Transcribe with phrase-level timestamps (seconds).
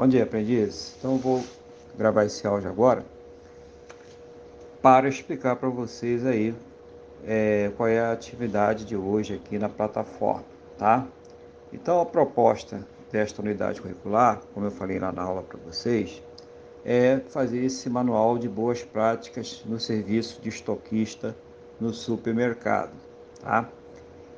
[0.00, 0.94] Bom dia, aprendiz.
[0.96, 1.44] Então eu vou
[1.94, 3.04] gravar esse áudio agora
[4.80, 6.54] para explicar para vocês aí
[7.26, 10.42] é, qual é a atividade de hoje aqui na plataforma,
[10.78, 11.06] tá?
[11.70, 12.82] Então a proposta
[13.12, 16.22] desta unidade curricular, como eu falei lá na aula para vocês,
[16.82, 21.36] é fazer esse manual de boas práticas no serviço de estoquista
[21.78, 22.94] no supermercado,
[23.42, 23.68] tá?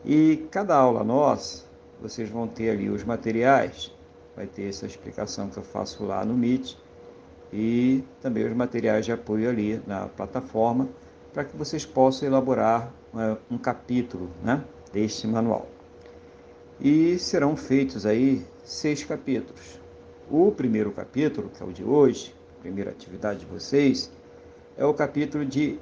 [0.04, 1.62] E cada aula nossa,
[2.00, 3.92] vocês vão ter ali os materiais,
[4.36, 6.74] vai ter essa explicação que eu faço lá no Meet
[7.52, 10.88] e também os materiais de apoio ali na plataforma
[11.32, 15.66] para que vocês possam elaborar uh, um capítulo né, deste manual.
[16.80, 19.80] E serão feitos aí seis capítulos.
[20.30, 24.10] O primeiro capítulo, que é o de hoje, primeira atividade de vocês,
[24.76, 25.78] é o capítulo de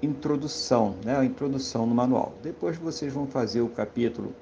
[0.00, 2.34] introdução, né, a introdução no manual.
[2.42, 4.34] Depois vocês vão fazer o capítulo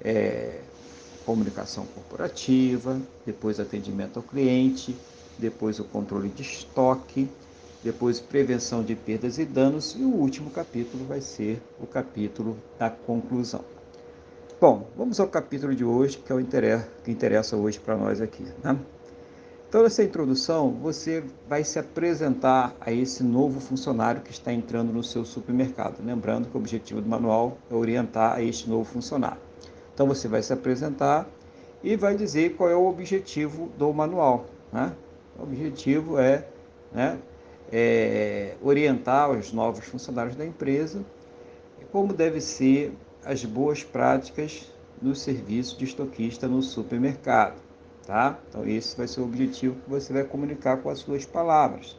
[0.00, 0.60] é,
[1.24, 4.96] comunicação corporativa, depois atendimento ao cliente,
[5.38, 7.28] depois o controle de estoque,
[7.82, 12.88] depois prevenção de perdas e danos e o último capítulo vai ser o capítulo da
[12.88, 13.64] conclusão.
[14.60, 16.44] Bom, vamos ao capítulo de hoje, que é o
[17.02, 18.44] que interessa hoje para nós aqui.
[18.62, 18.78] Né?
[19.68, 25.02] Então, nessa introdução, você vai se apresentar a esse novo funcionário que está entrando no
[25.02, 25.96] seu supermercado.
[26.04, 29.40] Lembrando que o objetivo do manual é orientar a este novo funcionário.
[29.94, 31.28] Então você vai se apresentar
[31.82, 34.46] e vai dizer qual é o objetivo do manual.
[34.72, 34.92] Né?
[35.38, 36.46] O objetivo é,
[36.92, 37.18] né,
[37.70, 41.04] é orientar os novos funcionários da empresa
[41.92, 44.66] como deve ser as boas práticas
[45.00, 47.60] no serviço de estoquista no supermercado.
[48.06, 48.38] Tá?
[48.48, 51.96] Então esse vai ser o objetivo que você vai comunicar com as suas palavras.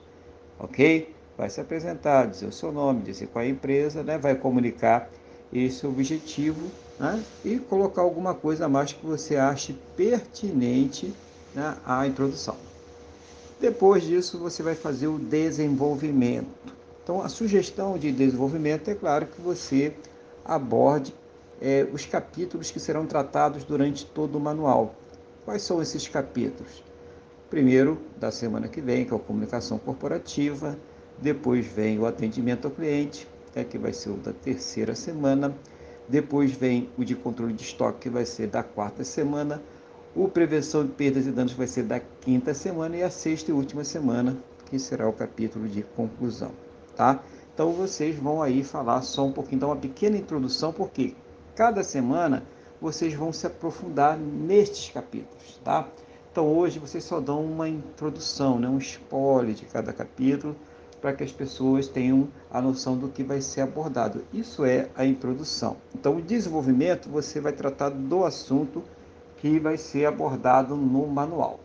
[0.60, 1.14] Ok?
[1.38, 4.18] Vai se apresentar, dizer o seu nome, dizer qual é a empresa, né?
[4.18, 5.10] vai comunicar
[5.54, 7.24] esse objetivo né?
[7.46, 11.14] e colocar alguma coisa a mais que você ache pertinente
[11.54, 12.56] né, à introdução.
[13.60, 16.74] Depois disso, você vai fazer o desenvolvimento.
[17.04, 19.94] Então, a sugestão de desenvolvimento é claro que você
[20.44, 21.14] aborde
[21.62, 24.96] é, os capítulos que serão tratados durante todo o manual.
[25.46, 26.84] Quais são esses capítulos?
[27.50, 30.78] Primeiro, da semana que vem, que é a comunicação corporativa.
[31.20, 35.56] Depois vem o atendimento ao cliente, né, que vai ser o da terceira semana.
[36.08, 39.62] Depois vem o de controle de estoque, que vai ser da quarta semana.
[40.16, 42.98] O prevenção de perdas e danos vai ser da quinta semana.
[42.98, 44.38] E a sexta e última semana,
[44.70, 46.52] que será o capítulo de conclusão.
[46.96, 47.24] Tá?
[47.54, 51.16] Então vocês vão aí falar só um pouquinho, dar uma pequena introdução, porque
[51.56, 52.44] cada semana
[52.82, 55.88] vocês vão se aprofundar nestes capítulos, tá?
[56.32, 60.56] Então hoje vocês só dão uma introdução, né, um spoiler de cada capítulo,
[61.04, 64.24] para que as pessoas tenham a noção do que vai ser abordado.
[64.32, 65.76] Isso é a introdução.
[65.94, 68.82] Então, o desenvolvimento você vai tratar do assunto
[69.36, 71.60] que vai ser abordado no manual.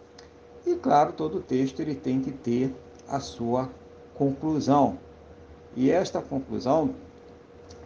[0.66, 2.74] E claro, todo texto ele tem que ter
[3.08, 3.70] a sua
[4.12, 4.98] conclusão.
[5.76, 6.96] E esta conclusão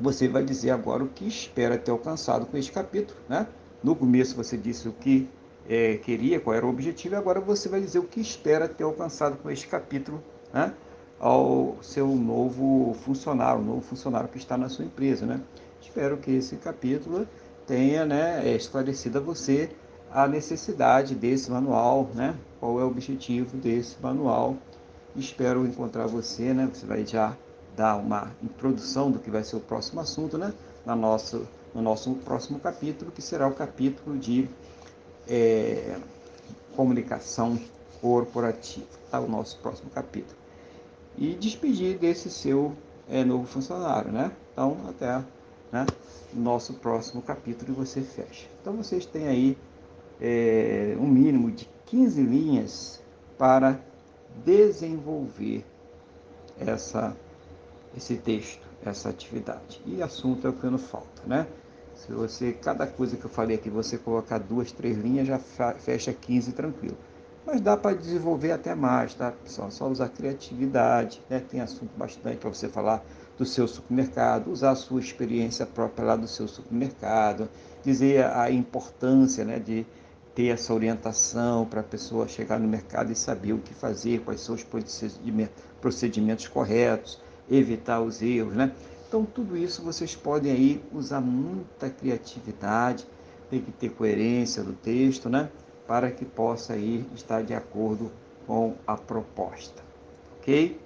[0.01, 3.47] você vai dizer agora o que espera ter alcançado com este capítulo, né?
[3.85, 5.29] No começo você disse o que
[5.69, 9.37] é, queria, qual era o objetivo, agora você vai dizer o que espera ter alcançado
[9.37, 10.73] com este capítulo, né?
[11.23, 15.41] Ao seu novo funcionário, o novo funcionário que está na sua empresa, né?
[15.81, 17.29] Espero que esse capítulo
[17.65, 19.71] tenha, né, esclarecido a você
[20.11, 22.35] a necessidade desse manual, né?
[22.59, 24.57] Qual é o objetivo desse manual?
[25.15, 26.69] Espero encontrar você, né?
[26.75, 27.37] Você vai já
[27.77, 30.53] dar uma introdução do que vai ser o próximo assunto, né?
[30.85, 34.49] Na nosso, no nosso próximo capítulo, que será o capítulo de
[35.29, 35.97] é,
[36.75, 37.57] comunicação
[38.01, 39.21] corporativa, tá?
[39.21, 40.42] O nosso próximo capítulo
[41.17, 42.75] e despedir desse seu
[43.09, 44.33] é, novo funcionário, né?
[44.53, 45.23] Então, até
[45.71, 45.87] né,
[46.33, 48.47] nosso próximo capítulo você fecha.
[48.61, 49.59] Então, vocês têm aí
[50.21, 53.03] é, um mínimo de 15 linhas
[53.39, 53.79] para
[54.45, 55.65] desenvolver
[56.59, 57.17] essa,
[57.97, 59.83] esse texto, essa atividade.
[59.85, 61.47] E assunto é o que não falta, né?
[61.95, 66.13] Se você, cada coisa que eu falei aqui, você colocar duas, três linhas, já fecha
[66.13, 66.97] 15 tranquilo
[67.45, 69.71] mas dá para desenvolver até mais, tá, pessoal?
[69.71, 71.41] Só usar criatividade, né?
[71.41, 73.05] Tem assunto bastante para você falar
[73.37, 77.49] do seu supermercado, usar a sua experiência própria lá do seu supermercado,
[77.83, 79.87] dizer a importância, né, de
[80.35, 84.41] ter essa orientação para a pessoa chegar no mercado e saber o que fazer, quais
[84.41, 84.65] são os
[85.81, 88.73] procedimentos corretos, evitar os erros, né?
[89.09, 93.07] Então, tudo isso vocês podem aí usar muita criatividade,
[93.51, 95.51] tem que ter coerência do texto, né?
[95.87, 98.11] Para que possa aí estar de acordo
[98.47, 99.83] com a proposta.
[100.39, 100.81] Ok?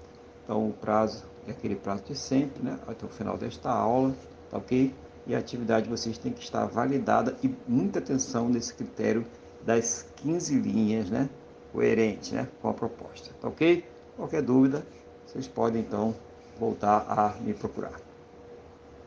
[0.44, 2.78] Então o prazo é aquele prazo de sempre, né?
[2.87, 4.14] Até o final desta aula,
[4.50, 4.94] tá ok?
[5.26, 9.26] E a atividade vocês têm que estar validada e muita atenção nesse critério
[9.64, 11.28] das 15 linhas, né?
[11.76, 13.34] coerente né, com a proposta.
[13.38, 13.84] Tá ok?
[14.16, 14.82] Qualquer dúvida,
[15.26, 16.14] vocês podem então
[16.58, 18.06] voltar a me procurar.